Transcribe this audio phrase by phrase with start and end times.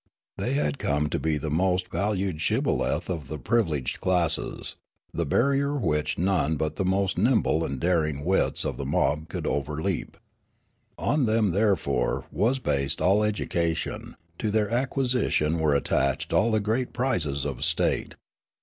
[0.35, 4.75] They had come to be the most valued shibboleth of the privileged classes,
[5.13, 9.45] the barrier which none but the most nimble and daring wits of the mob could
[9.45, 10.17] overleap.
[10.97, 16.93] On them, therefore, was based all education; to their acquisition were attached all the great
[16.93, 18.15] prizes of state.